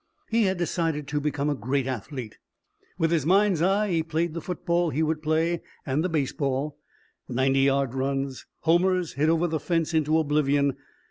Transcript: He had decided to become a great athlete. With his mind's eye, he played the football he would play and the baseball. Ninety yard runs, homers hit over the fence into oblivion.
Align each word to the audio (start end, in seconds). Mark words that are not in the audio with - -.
He 0.31 0.45
had 0.45 0.57
decided 0.57 1.07
to 1.09 1.21
become 1.21 1.47
a 1.47 1.53
great 1.53 1.85
athlete. 1.85 2.39
With 2.97 3.11
his 3.11 3.23
mind's 3.23 3.61
eye, 3.61 3.91
he 3.91 4.01
played 4.01 4.33
the 4.33 4.41
football 4.41 4.89
he 4.89 5.03
would 5.03 5.21
play 5.21 5.61
and 5.85 6.03
the 6.03 6.09
baseball. 6.09 6.79
Ninety 7.29 7.59
yard 7.59 7.93
runs, 7.93 8.47
homers 8.61 9.13
hit 9.13 9.29
over 9.29 9.45
the 9.45 9.59
fence 9.59 9.93
into 9.93 10.17
oblivion. 10.17 10.75